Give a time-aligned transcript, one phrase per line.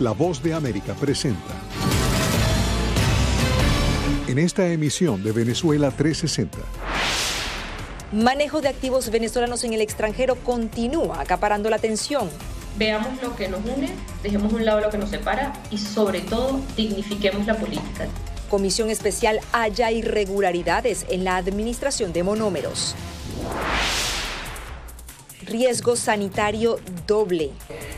[0.00, 1.54] La Voz de América presenta.
[4.28, 6.56] En esta emisión de Venezuela 360.
[8.10, 12.30] Manejo de activos venezolanos en el extranjero continúa acaparando la atención.
[12.78, 13.90] Veamos lo que nos une,
[14.22, 18.06] dejemos a un lado lo que nos separa y sobre todo dignifiquemos la política.
[18.48, 22.94] Comisión especial haya irregularidades en la administración de monómeros.
[25.44, 27.50] Riesgo sanitario doble.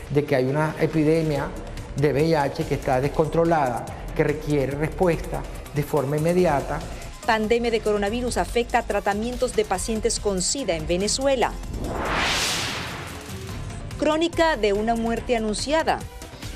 [0.09, 1.47] De que hay una epidemia
[1.95, 5.41] de VIH que está descontrolada, que requiere respuesta
[5.73, 6.79] de forma inmediata.
[7.25, 11.51] Pandemia de coronavirus afecta a tratamientos de pacientes con SIDA en Venezuela.
[13.97, 15.99] Crónica de una muerte anunciada.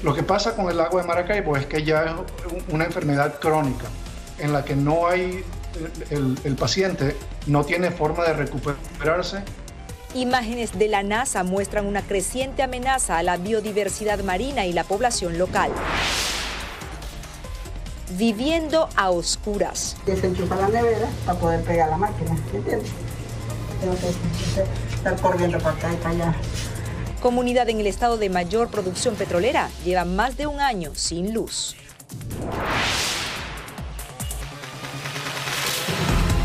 [0.04, 2.12] Lo que pasa con el agua de Maracaibo es que ya es
[2.72, 3.86] una enfermedad crónica
[4.38, 5.44] en la que no hay,
[6.12, 7.16] el, el paciente
[7.48, 9.44] no tiene forma de recuperarse
[10.14, 15.38] Imágenes de la NASA muestran una creciente amenaza a la biodiversidad marina y la población
[15.38, 15.72] local.
[18.12, 19.98] Viviendo a oscuras.
[20.06, 22.90] Desenchufa la nevera para poder pegar la máquina, ¿entiendes?
[23.82, 26.36] Tengo que estar corriendo para acá y para allá.
[27.22, 31.76] Comunidad en el estado de mayor producción petrolera lleva más de un año sin luz.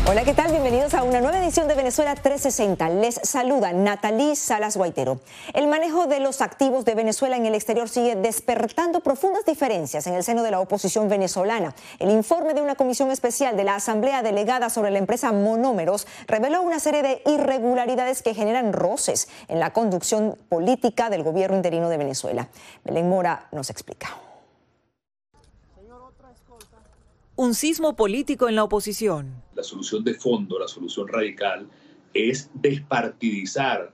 [0.05, 0.51] Hola, ¿qué tal?
[0.51, 2.89] Bienvenidos a una nueva edición de Venezuela 360.
[2.89, 5.21] Les saluda Natalí Salas Guaitero.
[5.53, 10.15] El manejo de los activos de Venezuela en el exterior sigue despertando profundas diferencias en
[10.15, 11.73] el seno de la oposición venezolana.
[11.99, 16.61] El informe de una comisión especial de la Asamblea Delegada sobre la empresa Monómeros reveló
[16.61, 21.97] una serie de irregularidades que generan roces en la conducción política del gobierno interino de
[21.97, 22.49] Venezuela.
[22.83, 24.09] Belén Mora nos explica.
[27.35, 29.41] Un sismo político en la oposición.
[29.63, 31.69] La solución de fondo, la solución radical,
[32.13, 33.93] es despartidizar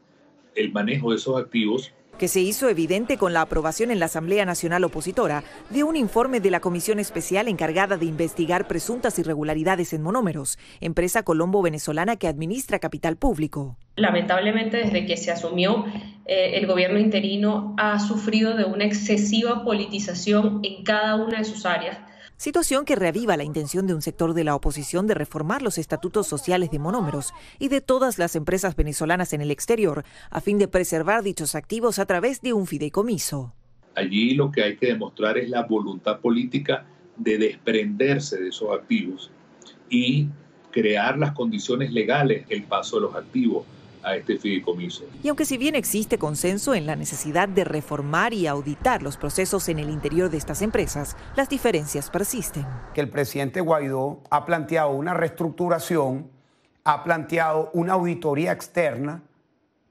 [0.56, 4.46] el manejo de esos activos que se hizo evidente con la aprobación en la Asamblea
[4.46, 10.02] Nacional Opositora de un informe de la Comisión Especial encargada de investigar presuntas irregularidades en
[10.02, 13.78] monómeros, empresa colombo-venezolana que administra capital público.
[13.96, 15.86] Lamentablemente, desde que se asumió
[16.26, 21.68] eh, el gobierno interino, ha sufrido de una excesiva politización en cada una de sus
[21.68, 22.00] áreas
[22.40, 26.26] situación que reaviva la intención de un sector de la oposición de reformar los estatutos
[26.26, 30.70] sociales de monómeros y de todas las empresas venezolanas en el exterior, a fin de
[30.70, 33.54] preservar dichos activos a través de un fideicomiso.
[33.94, 36.86] Allí lo que hay que demostrar es la voluntad política
[37.18, 39.30] de desprenderse de esos activos
[39.90, 40.30] y
[40.72, 43.66] crear las condiciones legales el paso de los activos
[44.04, 45.06] a este fideicomiso.
[45.24, 49.70] Y aunque si bien existe consenso en la necesidad de reformar y auditar los procesos
[49.70, 52.66] en el interior de estas empresas, las diferencias persisten.
[52.94, 56.30] Que el presidente Guaidó ha planteado una reestructuración,
[56.84, 59.24] ha planteado una auditoría externa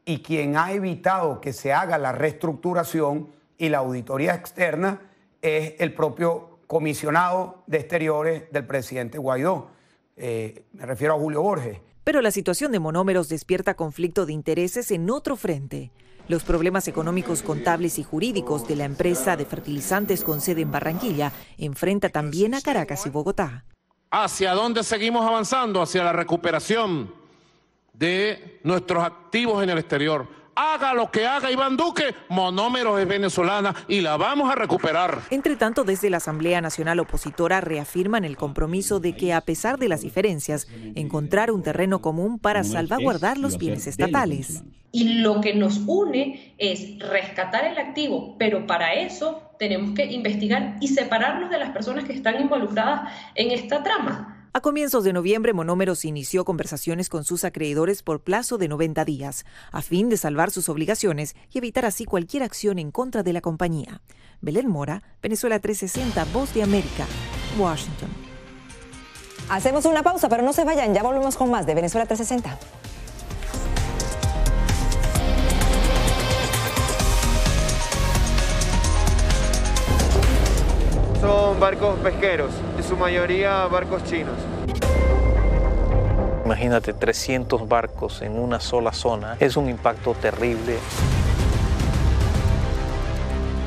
[0.05, 5.03] y quien ha evitado que se haga la reestructuración y la auditoría externa
[5.43, 9.71] es el propio comisionado de exteriores del presidente Guaidó.
[10.17, 11.81] Eh, me refiero a Julio Borges.
[12.09, 15.91] Pero la situación de monómeros despierta conflicto de intereses en otro frente.
[16.27, 21.33] Los problemas económicos, contables y jurídicos de la empresa de fertilizantes con sede en Barranquilla
[21.59, 23.67] enfrenta también a Caracas y Bogotá.
[24.11, 25.83] ¿Hacia dónde seguimos avanzando?
[25.83, 27.13] Hacia la recuperación
[27.93, 30.27] de nuestros activos en el exterior
[30.59, 35.21] haga lo que haga Iván Duque, Monómeros es venezolana y la vamos a recuperar.
[35.31, 39.89] Entre tanto, desde la Asamblea Nacional Opositora reafirman el compromiso de que, a pesar de
[39.89, 44.65] las diferencias, encontrar un terreno común para salvaguardar los bienes estatales.
[44.91, 50.77] Y lo que nos une es rescatar el activo, pero para eso tenemos que investigar
[50.81, 54.28] y separarnos de las personas que están involucradas en esta trama.
[54.59, 59.47] A comienzos de noviembre, Monómeros inició conversaciones con sus acreedores por plazo de 90 días,
[59.71, 63.41] a fin de salvar sus obligaciones y evitar así cualquier acción en contra de la
[63.41, 64.01] compañía.
[64.41, 67.07] Belén Mora, Venezuela 360, Voz de América,
[67.57, 68.09] Washington.
[69.49, 72.59] Hacemos una pausa, pero no se vayan, ya volvemos con más de Venezuela 360.
[81.21, 82.51] Son barcos pesqueros,
[82.89, 84.35] su mayoría barcos chinos.
[86.47, 90.79] Imagínate 300 barcos en una sola zona, es un impacto terrible.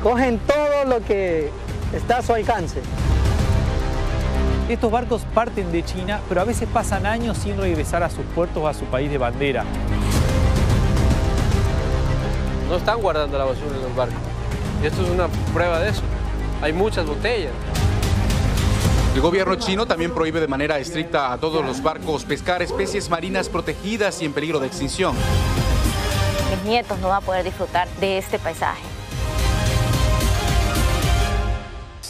[0.02, 1.50] Cogen todo lo que
[1.92, 2.80] está a su alcance.
[4.68, 8.60] Estos barcos parten de China, pero a veces pasan años sin regresar a sus puertos
[8.60, 9.64] o a su país de bandera.
[12.68, 14.18] No están guardando la basura en los barcos.
[14.82, 16.02] Y esto es una prueba de eso
[16.62, 17.50] hay muchas botellas.
[19.14, 23.48] El gobierno chino también prohíbe de manera estricta a todos los barcos pescar especies marinas
[23.48, 25.14] protegidas y en peligro de extinción.
[26.50, 28.82] Mis nietos no van a poder disfrutar de este paisaje.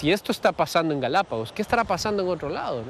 [0.03, 2.83] si esto está pasando en Galápagos, ¿qué estará pasando en otro lado?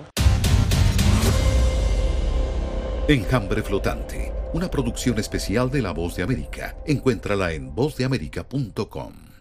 [3.06, 6.74] Enjambre Flotante, una producción especial de La Voz de América.
[6.86, 9.31] Encuéntrala en vozdeamerica.com.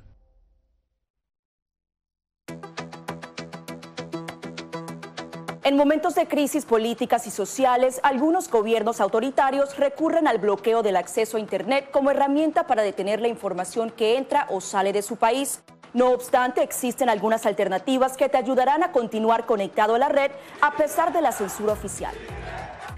[5.63, 11.37] En momentos de crisis políticas y sociales, algunos gobiernos autoritarios recurren al bloqueo del acceso
[11.37, 15.61] a Internet como herramienta para detener la información que entra o sale de su país.
[15.93, 20.31] No obstante, existen algunas alternativas que te ayudarán a continuar conectado a la red
[20.61, 22.15] a pesar de la censura oficial.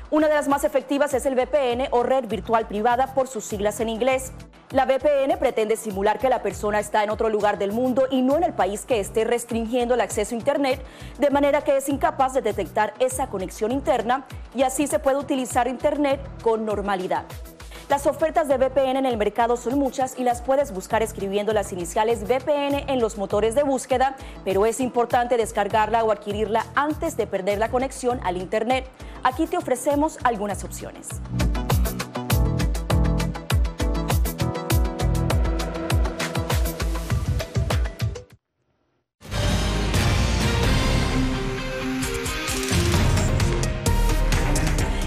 [0.09, 3.81] Una de las más efectivas es el VPN o red virtual privada por sus siglas
[3.81, 4.31] en inglés.
[4.73, 8.37] La VPN pretende simular que la persona está en otro lugar del mundo y no
[8.37, 10.81] en el país que esté restringiendo el acceso a Internet,
[11.19, 14.25] de manera que es incapaz de detectar esa conexión interna
[14.55, 17.25] y así se puede utilizar Internet con normalidad.
[17.87, 21.71] Las ofertas de VPN en el mercado son muchas y las puedes buscar escribiendo las
[21.71, 27.27] iniciales VPN en los motores de búsqueda, pero es importante descargarla o adquirirla antes de
[27.27, 28.87] perder la conexión al Internet.
[29.21, 31.09] Aquí te ofrecemos algunas opciones.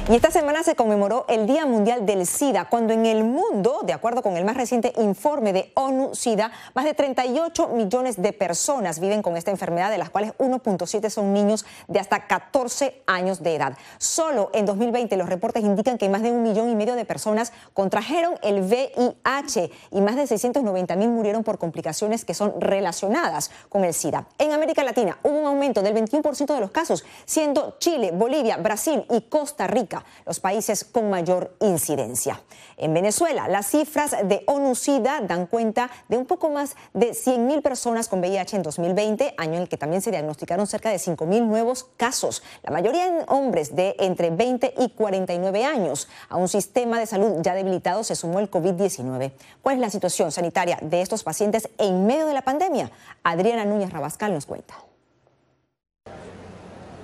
[0.08, 3.92] Y esta semana se conmemoró el Día Mundial del SIDA, cuando en el mundo, de
[3.92, 9.00] acuerdo con el más reciente informe de ONU SIDA, más de 38 millones de personas
[9.00, 13.56] viven con esta enfermedad, de las cuales 1.7 son niños de hasta 14 años de
[13.56, 13.76] edad.
[13.98, 17.52] Solo en 2020 los reportes indican que más de un millón y medio de personas
[17.74, 23.82] contrajeron el VIH y más de 690 mil murieron por complicaciones que son relacionadas con
[23.82, 24.28] el SIDA.
[24.38, 29.04] En América Latina hubo un aumento del 21% de los casos, siendo Chile, Bolivia, Brasil
[29.10, 32.42] y Costa Rica los países con mayor incidencia.
[32.76, 38.08] En Venezuela, las cifras de ONU-SIDA dan cuenta de un poco más de 100.000 personas
[38.08, 41.84] con VIH en 2020, año en el que también se diagnosticaron cerca de 5.000 nuevos
[41.96, 46.08] casos, la mayoría en hombres de entre 20 y 49 años.
[46.28, 49.32] A un sistema de salud ya debilitado se sumó el COVID-19.
[49.62, 52.90] ¿Cuál es la situación sanitaria de estos pacientes en medio de la pandemia?
[53.22, 54.74] Adriana Núñez Rabascal nos cuenta.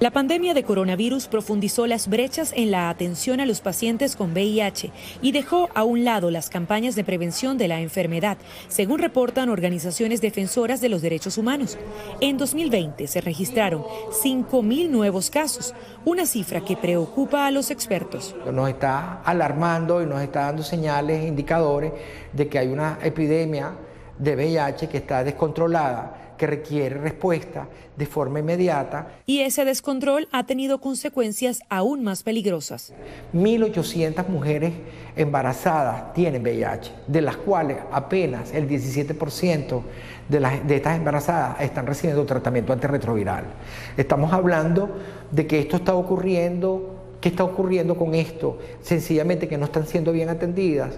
[0.02, 4.90] La pandemia de coronavirus profundizó las brechas en la atención a los pacientes con VIH
[5.22, 10.20] y dejó a un lado las campañas de prevención de la enfermedad, según reportan organizaciones
[10.20, 11.78] defensoras de los derechos humanos.
[12.20, 15.72] En 2020 se registraron 5.000 nuevos casos,
[16.05, 18.34] una cifra que preocupa a los expertos.
[18.52, 21.93] Nos está alarmando y nos está dando señales, indicadores
[22.32, 23.76] de que hay una epidemia
[24.19, 29.12] de VIH que está descontrolada que requiere respuesta de forma inmediata.
[29.26, 32.92] Y ese descontrol ha tenido consecuencias aún más peligrosas.
[33.32, 34.72] 1.800 mujeres
[35.14, 39.82] embarazadas tienen VIH, de las cuales apenas el 17%
[40.28, 43.44] de, las, de estas embarazadas están recibiendo tratamiento antirretroviral.
[43.96, 44.90] Estamos hablando
[45.30, 48.58] de que esto está ocurriendo, ¿qué está ocurriendo con esto?
[48.80, 50.94] Sencillamente que no están siendo bien atendidas,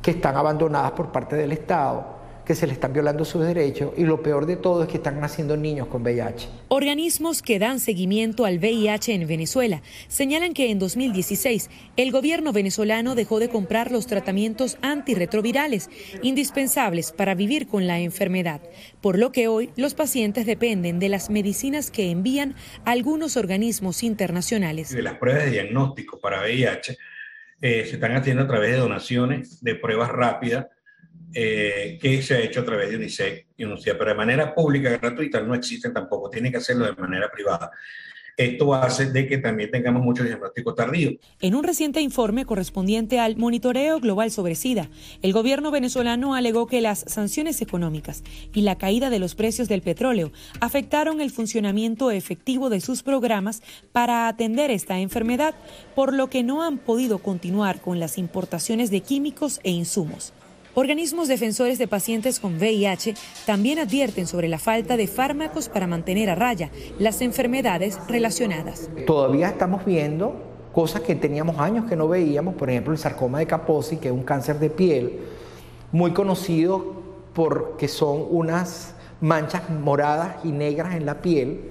[0.00, 4.04] que están abandonadas por parte del Estado que se le están violando sus derechos y
[4.04, 6.48] lo peor de todo es que están naciendo niños con VIH.
[6.68, 13.14] Organismos que dan seguimiento al VIH en Venezuela señalan que en 2016 el gobierno venezolano
[13.14, 15.90] dejó de comprar los tratamientos antirretrovirales
[16.22, 18.60] indispensables para vivir con la enfermedad,
[19.00, 24.90] por lo que hoy los pacientes dependen de las medicinas que envían algunos organismos internacionales.
[24.90, 26.96] De las pruebas de diagnóstico para VIH
[27.60, 30.66] eh, se están haciendo a través de donaciones de pruebas rápidas
[31.34, 34.90] eh, que se ha hecho a través de UNICEF y UNICEF, pero de manera pública,
[34.90, 37.70] gratuita, no existe tampoco, tiene que hacerlo de manera privada.
[38.36, 41.14] Esto hace de que también tengamos muchos diagnósticos tardíos.
[41.40, 44.88] En un reciente informe correspondiente al monitoreo global sobre SIDA,
[45.20, 48.22] el gobierno venezolano alegó que las sanciones económicas
[48.54, 53.62] y la caída de los precios del petróleo afectaron el funcionamiento efectivo de sus programas
[53.92, 55.54] para atender esta enfermedad,
[55.94, 60.32] por lo que no han podido continuar con las importaciones de químicos e insumos.
[60.74, 63.14] Organismos defensores de pacientes con VIH
[63.44, 68.88] también advierten sobre la falta de fármacos para mantener a raya las enfermedades relacionadas.
[69.06, 70.34] Todavía estamos viendo
[70.72, 74.14] cosas que teníamos años que no veíamos, por ejemplo el sarcoma de Kaposi, que es
[74.14, 75.18] un cáncer de piel
[75.92, 77.02] muy conocido
[77.34, 81.70] porque son unas manchas moradas y negras en la piel,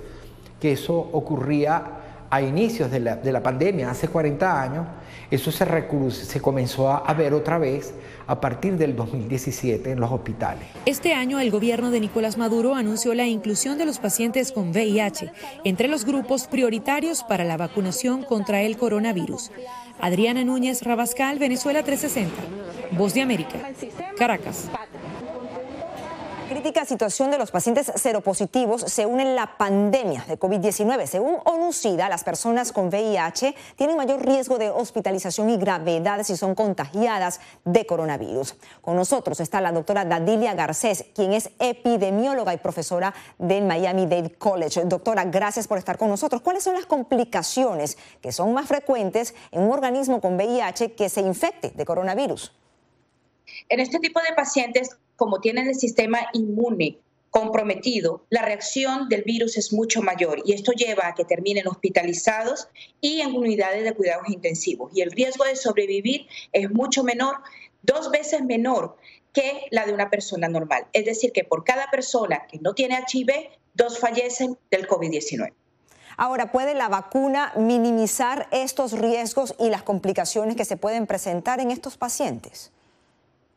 [0.60, 1.84] que eso ocurría
[2.30, 4.86] a inicios de la, de la pandemia, hace 40 años,
[5.30, 5.66] eso se,
[6.12, 7.94] se comenzó a ver otra vez
[8.28, 10.64] a partir del 2017 en los hospitales.
[10.86, 15.32] Este año el gobierno de Nicolás Maduro anunció la inclusión de los pacientes con VIH
[15.64, 19.52] entre los grupos prioritarios para la vacunación contra el coronavirus.
[20.00, 22.34] Adriana Núñez Rabascal, Venezuela 360,
[22.98, 23.60] Voz de América,
[24.18, 24.70] Caracas.
[26.52, 31.06] Crítica situación de los pacientes seropositivos se une la pandemia de COVID-19.
[31.06, 36.54] Según ONU-SIDA, las personas con VIH tienen mayor riesgo de hospitalización y gravedad si son
[36.54, 38.56] contagiadas de coronavirus.
[38.82, 44.84] Con nosotros está la doctora Dadilia Garcés, quien es epidemióloga y profesora del Miami-Dade College.
[44.84, 46.42] Doctora, gracias por estar con nosotros.
[46.42, 51.22] ¿Cuáles son las complicaciones que son más frecuentes en un organismo con VIH que se
[51.22, 52.52] infecte de coronavirus?
[53.70, 56.98] En este tipo de pacientes, como tienen el sistema inmune
[57.30, 62.70] comprometido, la reacción del virus es mucho mayor y esto lleva a que terminen hospitalizados
[63.02, 64.92] y en unidades de cuidados intensivos.
[64.96, 67.36] Y el riesgo de sobrevivir es mucho menor,
[67.84, 68.98] dos veces menor
[69.32, 70.88] que la de una persona normal.
[70.92, 75.54] Es decir, que por cada persona que no tiene HIV, dos fallecen del COVID-19.
[76.18, 81.70] Ahora, ¿puede la vacuna minimizar estos riesgos y las complicaciones que se pueden presentar en
[81.70, 82.72] estos pacientes?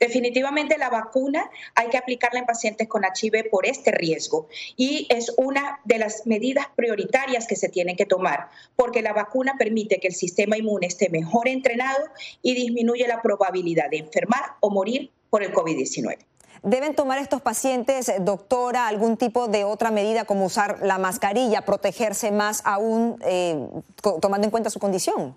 [0.04, 5.32] Definitivamente la vacuna hay que aplicarla en pacientes con HIV por este riesgo y es
[5.38, 10.08] una de las medidas prioritarias que se tienen que tomar porque la vacuna permite que
[10.08, 12.04] el sistema inmune esté mejor entrenado
[12.42, 16.18] y disminuye la probabilidad de enfermar o morir por el COVID-19.
[16.62, 22.30] ¿Deben tomar estos pacientes, doctora, algún tipo de otra medida como usar la mascarilla, protegerse
[22.30, 23.56] más aún, eh,
[24.20, 25.34] tomando en cuenta su condición?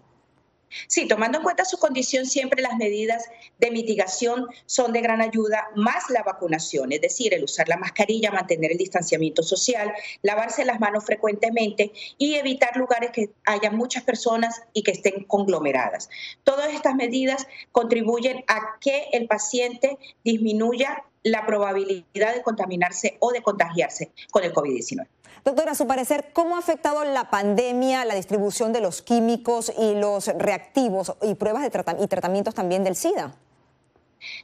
[0.87, 3.25] Sí, tomando en cuenta su condición, siempre las medidas
[3.59, 8.31] de mitigación son de gran ayuda, más la vacunación, es decir, el usar la mascarilla,
[8.31, 14.61] mantener el distanciamiento social, lavarse las manos frecuentemente y evitar lugares que haya muchas personas
[14.73, 16.09] y que estén conglomeradas.
[16.43, 23.41] Todas estas medidas contribuyen a que el paciente disminuya la probabilidad de contaminarse o de
[23.41, 25.07] contagiarse con el COVID-19.
[25.43, 29.95] Doctora, a su parecer, ¿cómo ha afectado la pandemia la distribución de los químicos y
[29.95, 31.67] los reactivos y pruebas de
[31.99, 33.33] y tratamientos también del SIDA?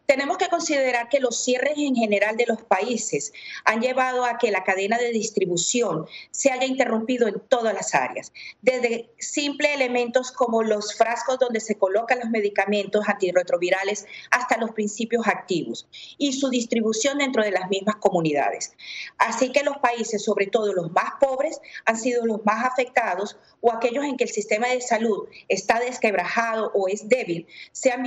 [0.06, 3.34] Tenemos que considerar que los cierres en general de los países
[3.66, 8.32] han llevado a que la cadena de distribución se haya interrumpido en todas las áreas,
[8.62, 15.28] desde simples elementos como los frascos donde se colocan los medicamentos antirretrovirales hasta los principios
[15.28, 15.88] activos
[16.18, 18.74] y su distribución dentro de las mismas comunidades.
[19.18, 23.72] Así que los países, sobre todo los más pobres, han sido los más afectados o
[23.72, 28.04] aquellos en que el sistema de salud está desquebrajado o es débil, se han,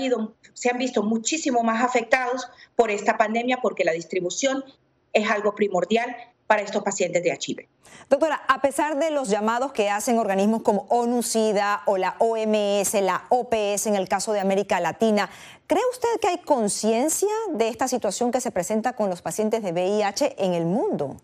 [0.53, 4.65] se han visto muchísimo más afectados por esta pandemia porque la distribución
[5.13, 6.15] es algo primordial
[6.47, 7.67] para estos pacientes de HIV.
[8.09, 13.25] Doctora, a pesar de los llamados que hacen organismos como ONU-SIDA o la OMS, la
[13.31, 15.29] OPS en el caso de América Latina,
[15.67, 19.73] ¿cree usted que hay conciencia de esta situación que se presenta con los pacientes de
[19.73, 21.17] VIH en el mundo?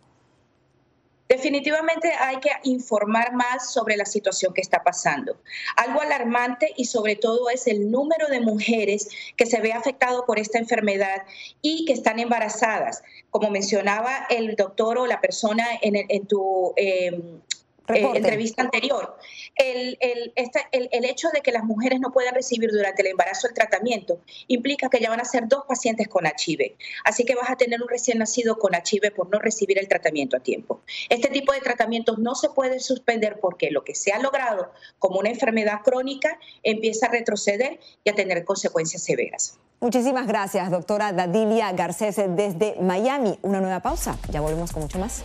[1.33, 5.39] Definitivamente hay que informar más sobre la situación que está pasando.
[5.77, 10.39] Algo alarmante y sobre todo es el número de mujeres que se ve afectado por
[10.39, 11.23] esta enfermedad
[11.62, 13.03] y que están embarazadas.
[13.31, 17.41] Como mencionaba el doctor o la persona en, tu em,
[17.89, 19.17] eh, entrevista anterior,
[19.57, 20.33] el, el,
[20.71, 24.89] el, hecho de que las mujeres no puedan recibir durante el embarazo el tratamiento implica
[24.89, 26.77] que ya van a ser dos pacientes con HIV.
[27.05, 30.37] Así que vas a tener un recién nacido con HIV por no recibir el tratamiento
[30.37, 30.83] a tiempo.
[31.09, 35.19] Este tipo de tratamientos no se puede suspender porque lo que se ha logrado como
[35.19, 39.59] una enfermedad crónica empieza a retroceder y a tener consecuencias severas.
[39.81, 43.37] Muchísimas gracias, doctora Dadilia Garcés desde Miami.
[43.43, 44.17] Una nueva pausa.
[44.31, 45.25] Ya volvemos con mucho más.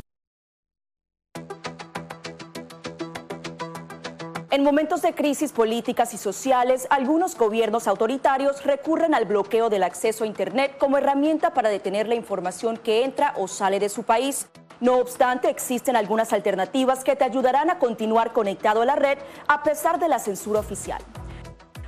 [4.61, 10.23] En momentos de crisis políticas y sociales, algunos gobiernos autoritarios recurren al bloqueo del acceso
[10.23, 14.49] a Internet como herramienta para detener la información que entra o sale de su país.
[14.79, 19.63] No obstante, existen algunas alternativas que te ayudarán a continuar conectado a la red a
[19.63, 21.01] pesar de la censura oficial.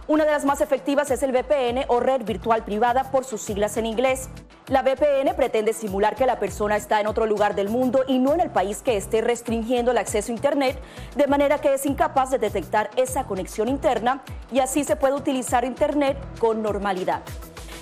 [0.05, 3.77] Una de las más efectivas es el VPN o red virtual privada por sus siglas
[3.77, 4.27] en inglés.
[4.67, 8.33] La VPN pretende simular que la persona está en otro lugar del mundo y no
[8.33, 10.77] en el país que esté restringiendo el acceso a Internet,
[11.15, 15.63] de manera que es incapaz de detectar esa conexión interna y así se puede utilizar
[15.63, 17.21] Internet con normalidad.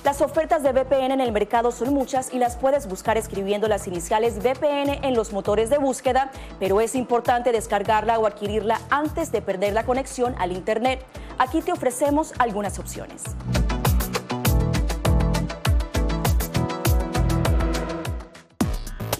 [0.04, 3.86] Las ofertas de VPN en el mercado son muchas y las puedes buscar escribiendo las
[3.86, 9.44] iniciales VPN en los motores de búsqueda, pero es importante descargarla o adquirirla antes de
[9.44, 11.06] perder la conexión al Internet.
[11.42, 13.24] Aquí te ofrecemos algunas opciones.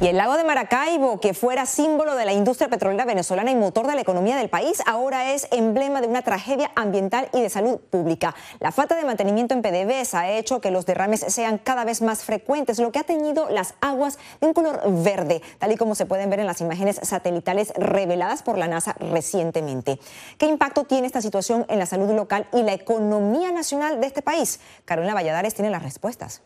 [0.00, 3.88] Y el lago de Maracaibo, que fuera símbolo de la industria petrolera venezolana y motor
[3.88, 7.80] de la economía del país, ahora es emblema de una tragedia ambiental y de salud
[7.80, 8.32] pública.
[8.60, 12.22] La falta de mantenimiento en PDVSA ha hecho que los derrames sean cada vez más
[12.22, 16.06] frecuentes, lo que ha teñido las aguas de un color verde, tal y como se
[16.06, 19.98] pueden ver en las imágenes satelitales reveladas por la NASA recientemente.
[20.38, 24.22] ¿Qué impacto tiene esta situación en la salud local y la economía nacional de este
[24.22, 24.60] país?
[24.84, 26.40] Carolina Valladares tiene las respuestas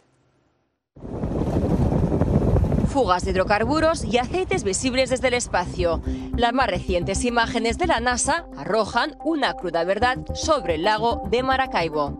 [2.93, 6.03] fugas de hidrocarburos y aceites visibles desde el espacio.
[6.37, 11.43] Las más recientes imágenes de la NASA arrojan una cruda verdad sobre el lago de
[11.43, 12.19] Maracaibo.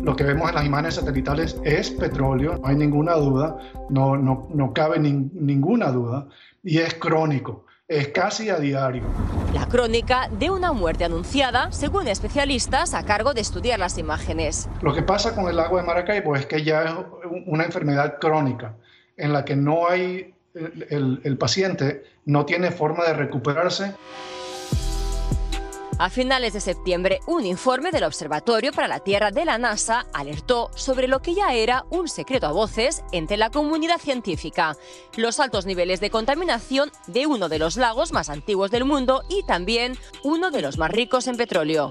[0.00, 3.58] Lo que vemos en las imágenes satelitales es petróleo, no hay ninguna duda,
[3.90, 6.28] no, no, no cabe ninguna duda,
[6.62, 9.04] y es crónico es casi a diario.
[9.54, 14.68] La crónica de una muerte anunciada, según especialistas, a cargo de estudiar las imágenes.
[14.82, 16.92] Lo que pasa con el agua de Maracaibo es que ya es
[17.46, 18.74] una enfermedad crónica
[19.16, 23.94] en la que no hay, el, el paciente no tiene forma de recuperarse.
[25.98, 30.70] A finales de septiembre, un informe del Observatorio para la Tierra de la NASA alertó
[30.74, 34.76] sobre lo que ya era un secreto a voces entre la comunidad científica,
[35.16, 39.42] los altos niveles de contaminación de uno de los lagos más antiguos del mundo y
[39.44, 41.90] también uno de los más ricos en petróleo.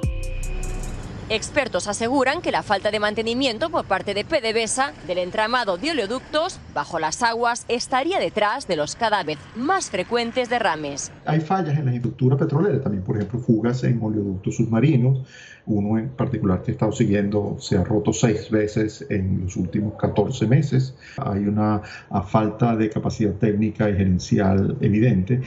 [1.28, 6.60] Expertos aseguran que la falta de mantenimiento por parte de PDVSA del entramado de oleoductos
[6.76, 11.12] bajo las aguas estaría detrás de los cada vez más frecuentes derrames.
[11.26, 15.28] Hay fallas en la infraestructura petrolera, también por ejemplo fugas en oleoductos submarinos.
[15.68, 19.96] Uno en particular que he estado siguiendo se ha roto seis veces en los últimos
[19.96, 20.96] 14 meses.
[21.18, 21.82] Hay una
[22.28, 25.42] falta de capacidad técnica y gerencial evidente.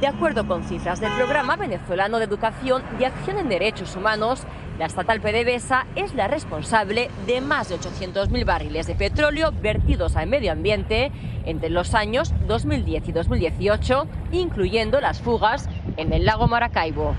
[0.00, 4.46] De acuerdo con cifras del Programa Venezolano de Educación y Acción en Derechos Humanos,
[4.78, 10.28] la estatal PDVSA es la responsable de más de 800.000 barriles de petróleo vertidos al
[10.28, 11.10] medio ambiente
[11.46, 15.66] entre los años 2010 y 2018, incluyendo las fugas
[15.96, 17.14] en el lago Maracaibo.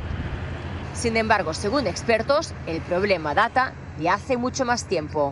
[0.98, 5.32] Sin embargo, según expertos, el problema data de hace mucho más tiempo.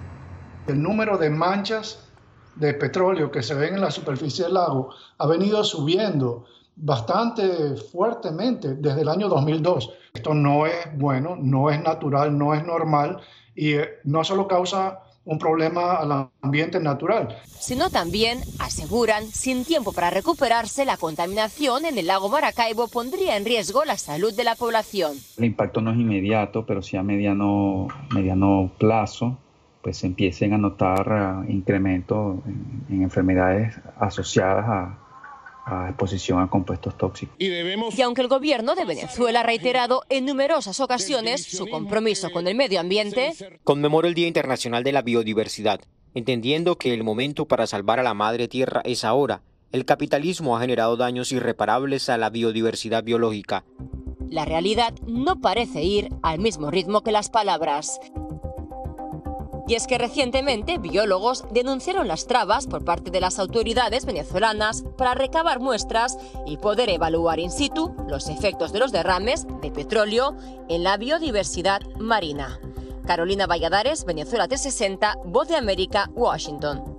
[0.67, 2.08] El número de manchas
[2.54, 8.75] de petróleo que se ven en la superficie del lago ha venido subiendo bastante fuertemente
[8.75, 9.91] desde el año 2002.
[10.13, 13.21] Esto no es bueno, no es natural, no es normal
[13.56, 17.35] y eh, no solo causa un problema al ambiente natural.
[17.59, 23.45] Sino también, aseguran, sin tiempo para recuperarse, la contaminación en el lago Maracaibo pondría en
[23.45, 25.17] riesgo la salud de la población.
[25.38, 29.38] El impacto no es inmediato, pero sí a mediano, mediano plazo
[29.81, 32.38] pues se empiecen a notar uh, incrementos
[32.89, 34.97] en enfermedades asociadas a,
[35.65, 37.36] a exposición a compuestos tóxicos.
[37.39, 42.56] Y, aunque el gobierno de Venezuela ha reiterado en numerosas ocasiones su compromiso con el
[42.56, 45.82] medio ambiente, conmemoró el Día Internacional de la Biodiversidad,
[46.13, 49.41] entendiendo que el momento para salvar a la madre tierra es ahora.
[49.71, 53.65] El capitalismo ha generado daños irreparables a la biodiversidad biológica.
[54.30, 57.99] La realidad no parece ir al mismo ritmo que las palabras.
[59.67, 65.15] Y es que recientemente biólogos denunciaron las trabas por parte de las autoridades venezolanas para
[65.15, 70.36] recabar muestras y poder evaluar in situ los efectos de los derrames de petróleo
[70.69, 72.60] en la biodiversidad marina.
[73.06, 76.94] Carolina Valladares, Venezuela 360, Voz de América, Washington.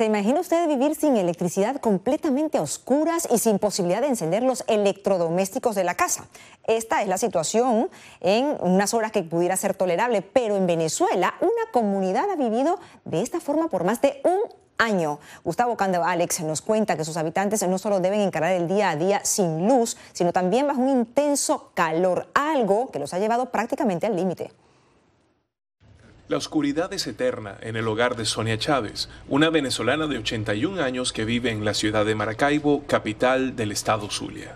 [0.00, 4.64] ¿Se imagina usted vivir sin electricidad completamente a oscuras y sin posibilidad de encender los
[4.66, 6.26] electrodomésticos de la casa?
[6.66, 11.70] Esta es la situación en unas horas que pudiera ser tolerable, pero en Venezuela una
[11.70, 14.40] comunidad ha vivido de esta forma por más de un
[14.78, 15.18] año.
[15.44, 18.96] Gustavo Cando Alex nos cuenta que sus habitantes no solo deben encarar el día a
[18.96, 24.06] día sin luz, sino también bajo un intenso calor, algo que los ha llevado prácticamente
[24.06, 24.50] al límite.
[26.30, 31.12] La oscuridad es eterna en el hogar de Sonia Chávez, una venezolana de 81 años
[31.12, 34.54] que vive en la ciudad de Maracaibo, capital del estado Zulia.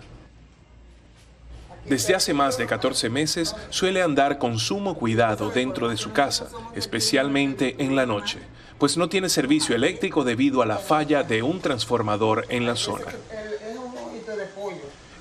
[1.83, 6.47] Desde hace más de 14 meses suele andar con sumo cuidado dentro de su casa,
[6.75, 8.39] especialmente en la noche,
[8.77, 13.07] pues no tiene servicio eléctrico debido a la falla de un transformador en la zona.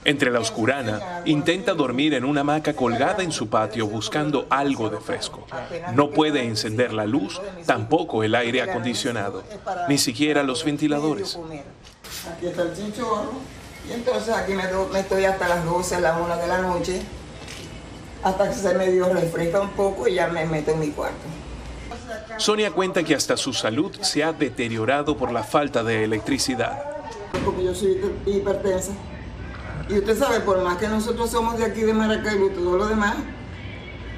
[0.05, 4.99] Entre la oscurana, intenta dormir en una hamaca colgada en su patio buscando algo de
[4.99, 5.47] fresco.
[5.95, 9.43] No puede encender la luz, tampoco el aire acondicionado,
[9.89, 11.39] ni siquiera los ventiladores.
[12.31, 13.33] Aquí está el chinchorro,
[13.89, 17.03] y entonces aquí me, me estoy hasta las 12, las 1 de la noche,
[18.23, 21.25] hasta que se me dio refresca un poco y ya me meto en mi cuarto.
[22.37, 26.83] Sonia cuenta que hasta su salud se ha deteriorado por la falta de electricidad.
[27.45, 28.93] Porque yo soy hipertensa.
[29.89, 32.87] Y usted sabe, por más que nosotros somos de aquí de Maracaibo y todo lo
[32.87, 33.17] demás,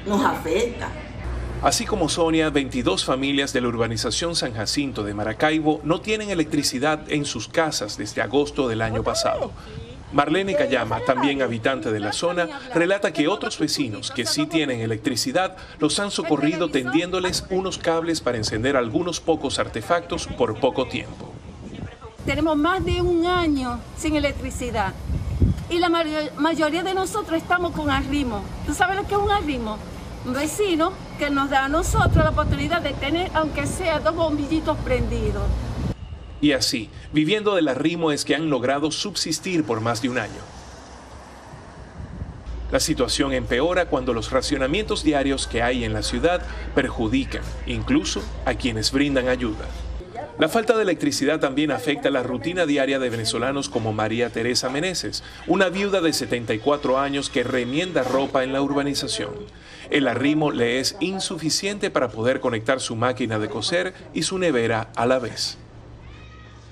[0.05, 0.89] nos afecta.
[1.61, 7.01] Así como Sonia, 22 familias de la urbanización San Jacinto de Maracaibo no tienen electricidad
[7.11, 9.51] en sus casas desde agosto del año pasado.
[10.13, 15.57] Marlene Cayama, también habitante de la zona, relata que otros vecinos que sí tienen electricidad
[15.79, 21.33] los han socorrido tendiéndoles unos cables para encender algunos pocos artefactos por poco tiempo.
[22.25, 24.93] Tenemos más de un año sin electricidad
[25.69, 28.41] y la mayo- mayoría de nosotros estamos con arrimo.
[28.65, 29.77] ¿Tú sabes lo que es un arrimo?
[30.25, 34.77] Un vecino que nos da a nosotros la oportunidad de tener, aunque sea dos bombillitos
[34.79, 35.43] prendidos.
[36.41, 40.41] Y así, viviendo del arrimo es que han logrado subsistir por más de un año.
[42.71, 46.41] La situación empeora cuando los racionamientos diarios que hay en la ciudad
[46.75, 49.65] perjudican incluso a quienes brindan ayuda.
[50.39, 55.23] La falta de electricidad también afecta la rutina diaria de venezolanos como María Teresa Meneses,
[55.47, 59.31] una viuda de 74 años que remienda ropa en la urbanización.
[59.89, 64.89] El arrimo le es insuficiente para poder conectar su máquina de coser y su nevera
[64.95, 65.57] a la vez.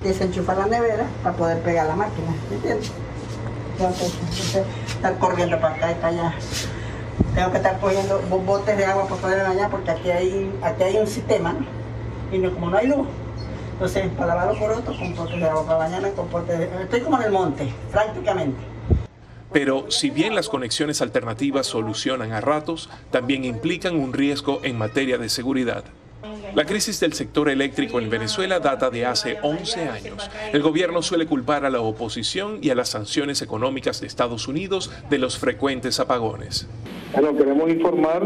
[0.02, 2.92] Desenchufar la nevera para poder pegar la máquina, ¿entiendes?
[3.80, 6.36] Tengo que entonces, estar corriendo para acá y para allá.
[7.34, 10.84] Tengo que estar cogiendo bo- botes de agua para poder bañar porque aquí hay, aquí
[10.84, 11.66] hay un sistema, ¿no?
[12.32, 13.08] Y no, como no hay luz,
[13.76, 17.02] entonces para lavar los corotos con botes de agua, para bañarme con botes de Estoy
[17.02, 18.58] como en el monte, prácticamente.
[19.52, 25.18] Pero si bien las conexiones alternativas solucionan a ratos, también implican un riesgo en materia
[25.18, 25.84] de seguridad.
[26.54, 30.30] La crisis del sector eléctrico en Venezuela data de hace 11 años.
[30.54, 34.90] El gobierno suele culpar a la oposición y a las sanciones económicas de Estados Unidos
[35.10, 36.68] de los frecuentes apagones.
[37.14, 38.24] Bueno, queremos informar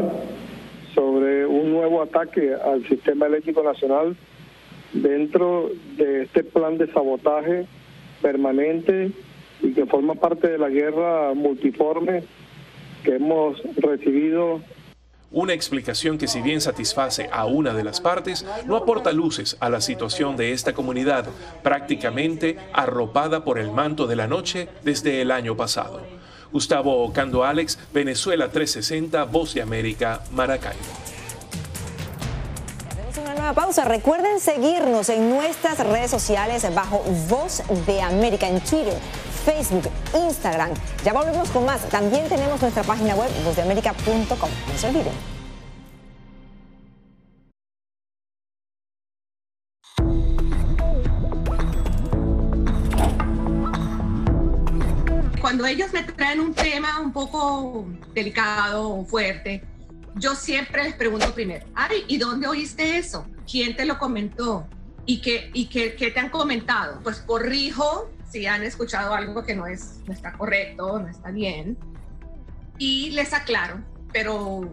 [0.93, 4.15] sobre un nuevo ataque al sistema eléctrico nacional
[4.93, 7.65] dentro de este plan de sabotaje
[8.21, 9.11] permanente
[9.61, 12.23] y que forma parte de la guerra multiforme
[13.03, 14.61] que hemos recibido
[15.31, 19.69] Una explicación que si bien satisface a una de las partes, no aporta luces a
[19.69, 21.27] la situación de esta comunidad,
[21.61, 26.01] prácticamente arropada por el manto de la noche desde el año pasado.
[26.51, 31.18] Gustavo Ocando Alex, Venezuela 360, Voz de América, Maracaibo.
[33.53, 33.85] Pausa.
[33.85, 38.97] Recuerden seguirnos en nuestras redes sociales bajo Voz de América en Twitter,
[39.45, 40.69] Facebook, Instagram.
[41.03, 41.81] Ya volvemos con más.
[41.89, 44.49] También tenemos nuestra página web vozdeamerica.com.
[44.67, 45.13] No se olviden.
[55.41, 59.63] Cuando ellos me traen un tema un poco delicado o fuerte,
[60.15, 63.25] yo siempre les pregunto primero, Ari, ¿y dónde oíste eso?
[63.49, 64.67] ¿Quién te lo comentó?
[65.05, 66.99] ¿Y qué, y qué, qué te han comentado?
[67.01, 71.77] Pues corrijo si han escuchado algo que no, es, no está correcto, no está bien.
[72.77, 73.83] Y les aclaro,
[74.13, 74.69] pero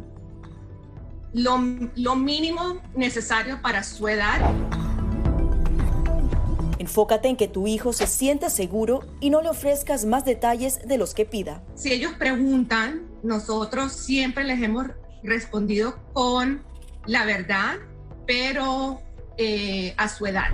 [1.33, 1.59] lo,
[1.97, 4.41] lo mínimo necesario para su edad
[6.87, 10.99] Enfócate en que tu hijo se sienta seguro y no le ofrezcas más detalles de
[10.99, 11.62] los que pida.
[11.75, 14.87] Si ellos preguntan, nosotros siempre les hemos
[15.25, 16.62] respondido con
[17.07, 17.79] la verdad,
[18.27, 19.01] pero
[19.39, 20.47] eh, a su edad.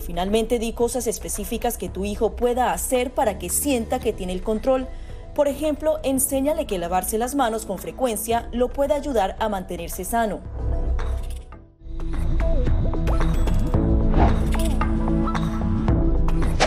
[0.00, 4.42] Finalmente di cosas específicas que tu hijo pueda hacer para que sienta que tiene el
[4.42, 4.88] control.
[5.34, 10.40] Por ejemplo, enséñale que lavarse las manos con frecuencia lo puede ayudar a mantenerse sano.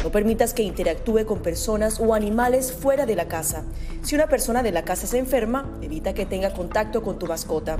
[0.03, 3.65] No permitas que interactúe con personas o animales fuera de la casa.
[4.03, 7.77] Si una persona de la casa se enferma, evita que tenga contacto con tu mascota.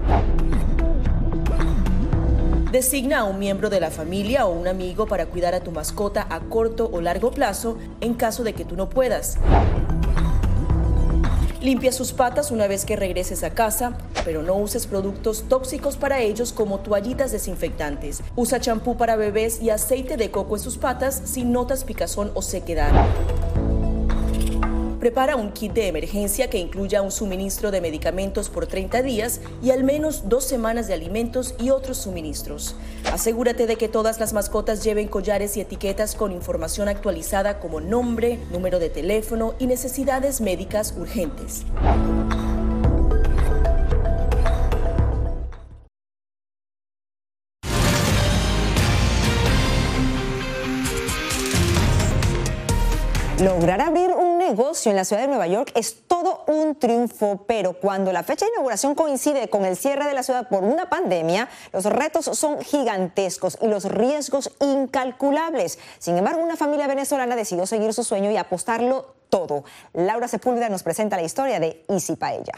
[2.74, 6.26] Designa a un miembro de la familia o un amigo para cuidar a tu mascota
[6.28, 9.38] a corto o largo plazo en caso de que tú no puedas.
[11.62, 16.22] Limpia sus patas una vez que regreses a casa, pero no uses productos tóxicos para
[16.22, 18.24] ellos como toallitas desinfectantes.
[18.36, 22.42] Usa champú para bebés y aceite de coco en sus patas si notas picazón o
[22.42, 22.92] sequedad.
[25.04, 29.72] Prepara un kit de emergencia que incluya un suministro de medicamentos por 30 días y
[29.72, 32.78] al menos dos semanas de alimentos y otros suministros.
[33.12, 38.40] Asegúrate de que todas las mascotas lleven collares y etiquetas con información actualizada como nombre,
[38.50, 41.66] número de teléfono y necesidades médicas urgentes.
[53.44, 53.82] Lograr
[54.54, 58.46] negocio en la ciudad de Nueva York es todo un triunfo, pero cuando la fecha
[58.46, 62.62] de inauguración coincide con el cierre de la ciudad por una pandemia, los retos son
[62.62, 65.80] gigantescos y los riesgos incalculables.
[65.98, 69.64] Sin embargo, una familia venezolana decidió seguir su sueño y apostarlo todo.
[69.94, 72.54] Laura Sepúlveda nos presenta la historia de Easy Paella.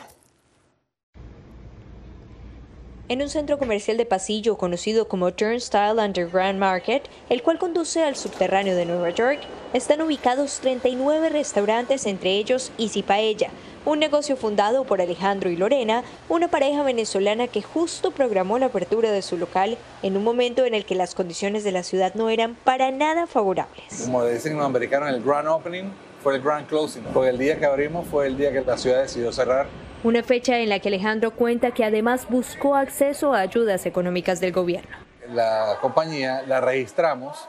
[3.07, 8.15] En un centro comercial de pasillo conocido como Turnstile Underground Market, el cual conduce al
[8.15, 9.41] subterráneo de Nueva York,
[9.73, 13.51] están ubicados 39 restaurantes, entre ellos Easy Paella,
[13.85, 19.11] un negocio fundado por Alejandro y Lorena, una pareja venezolana que justo programó la apertura
[19.11, 22.31] de su local en un momento en el que las condiciones de la ciudad no
[22.31, 24.01] eran para nada favorables.
[24.03, 25.91] Como dicen los americanos, el grand opening
[26.23, 29.03] fue el grand closing, porque el día que abrimos fue el día que la ciudad
[29.03, 29.67] decidió cerrar
[30.05, 34.51] una fecha en la que Alejandro cuenta que además buscó acceso a ayudas económicas del
[34.51, 34.95] gobierno.
[35.33, 37.47] La compañía la registramos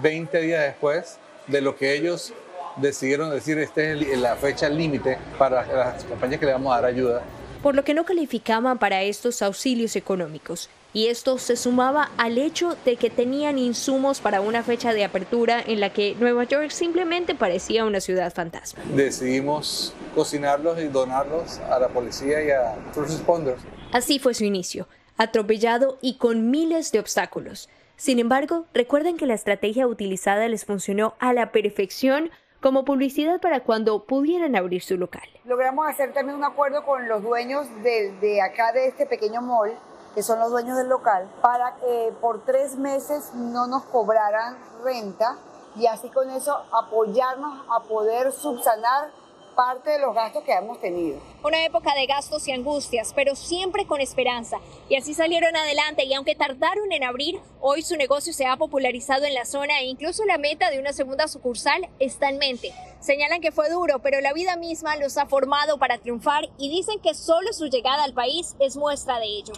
[0.00, 2.32] 20 días después de lo que ellos
[2.76, 6.86] decidieron decir, esta es la fecha límite para las compañías que le vamos a dar
[6.86, 7.20] ayuda.
[7.62, 12.76] Por lo que no calificaban para estos auxilios económicos y esto se sumaba al hecho
[12.84, 17.34] de que tenían insumos para una fecha de apertura en la que Nueva York simplemente
[17.34, 18.82] parecía una ciudad fantasma.
[18.94, 23.62] Decidimos cocinarlos y donarlos a la policía y a first responders.
[23.92, 27.68] Así fue su inicio, atropellado y con miles de obstáculos.
[27.96, 33.60] Sin embargo, recuerden que la estrategia utilizada les funcionó a la perfección como publicidad para
[33.60, 35.22] cuando pudieran abrir su local.
[35.44, 39.72] Logramos hacer también un acuerdo con los dueños de, de acá de este pequeño mall
[40.14, 45.38] que son los dueños del local, para que por tres meses no nos cobraran renta
[45.76, 49.10] y así con eso apoyarnos a poder subsanar
[49.54, 51.20] parte de los gastos que hemos tenido.
[51.44, 54.58] Una época de gastos y angustias, pero siempre con esperanza.
[54.88, 59.24] Y así salieron adelante y aunque tardaron en abrir, hoy su negocio se ha popularizado
[59.24, 62.72] en la zona e incluso la meta de una segunda sucursal está en mente.
[63.00, 67.00] Señalan que fue duro, pero la vida misma los ha formado para triunfar y dicen
[67.00, 69.52] que solo su llegada al país es muestra de ello.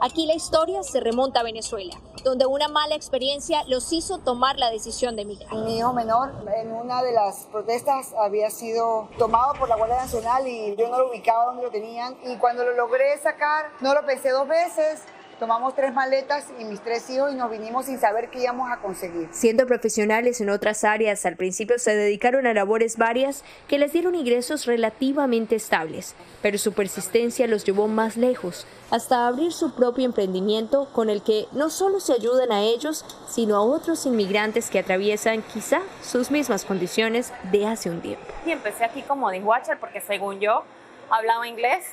[0.00, 4.70] Aquí la historia se remonta a Venezuela, donde una mala experiencia los hizo tomar la
[4.70, 5.52] decisión de emigrar.
[5.52, 10.46] Mi hijo menor en una de las protestas había sido tomado por la Guardia Nacional
[10.46, 14.06] y yo no lo ubicaba donde lo tenían y cuando lo logré sacar no lo
[14.06, 15.02] pensé dos veces,
[15.38, 18.78] Tomamos tres maletas y mis tres hijos y nos vinimos sin saber qué íbamos a
[18.78, 19.28] conseguir.
[19.30, 24.16] Siendo profesionales en otras áreas, al principio se dedicaron a labores varias que les dieron
[24.16, 30.88] ingresos relativamente estables, pero su persistencia los llevó más lejos, hasta abrir su propio emprendimiento
[30.92, 35.42] con el que no solo se ayudan a ellos, sino a otros inmigrantes que atraviesan
[35.42, 38.26] quizá sus mismas condiciones de hace un tiempo.
[38.44, 40.64] Y empecé aquí como dishwasher porque según yo
[41.10, 41.84] hablaba inglés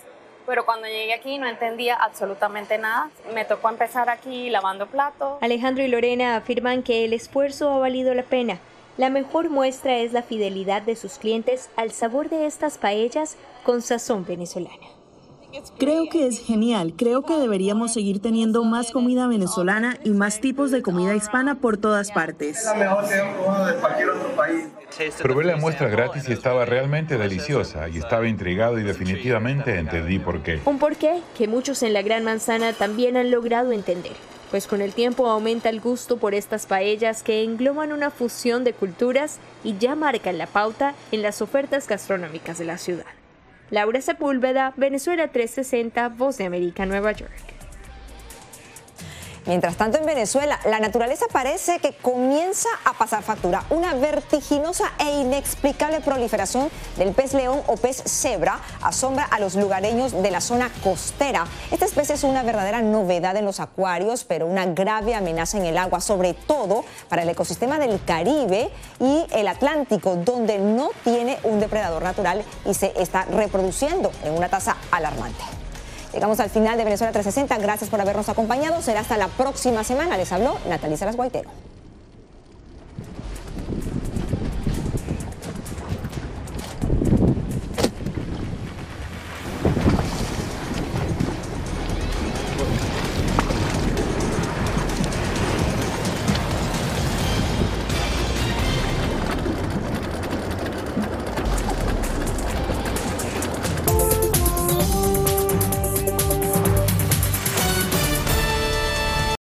[0.46, 3.10] pero cuando llegué aquí no entendía absolutamente nada.
[3.34, 5.38] Me tocó empezar aquí lavando platos.
[5.42, 8.60] Alejandro y Lorena afirman que el esfuerzo ha valido la pena.
[8.98, 13.82] La mejor muestra es la fidelidad de sus clientes al sabor de estas paellas con
[13.82, 14.88] sazón venezolana.
[15.78, 16.94] Creo que es genial.
[16.98, 21.78] Creo que deberíamos seguir teniendo más comida venezolana y más tipos de comida hispana por
[21.78, 22.60] todas partes.
[22.60, 24.66] Es la mejor de cualquier otro país.
[25.22, 30.42] Probé la muestra gratis y estaba realmente deliciosa y estaba intrigado y definitivamente entendí por
[30.42, 30.62] qué.
[30.66, 34.14] Un porqué que muchos en la Gran Manzana también han logrado entender.
[34.52, 38.74] Pues con el tiempo aumenta el gusto por estas paellas que engloban una fusión de
[38.74, 43.06] culturas y ya marcan la pauta en las ofertas gastronómicas de la ciudad.
[43.72, 47.55] Laura Sepúlveda, Venezuela 360, Voz de América, Nueva York.
[49.46, 53.64] Mientras tanto, en Venezuela, la naturaleza parece que comienza a pasar factura.
[53.70, 60.14] Una vertiginosa e inexplicable proliferación del pez león o pez cebra asombra a los lugareños
[60.24, 61.46] de la zona costera.
[61.72, 65.78] Esta especie es una verdadera novedad en los acuarios, pero una grave amenaza en el
[65.78, 71.60] agua, sobre todo para el ecosistema del Caribe y el Atlántico, donde no tiene un
[71.60, 75.65] depredador natural y se está reproduciendo en una tasa alarmante.
[76.16, 77.58] Llegamos al final de Venezuela 360.
[77.62, 78.82] Gracias por habernos acompañado.
[78.82, 80.16] Será hasta la próxima semana.
[80.16, 81.50] Les habló Natalie Salas Guaitero.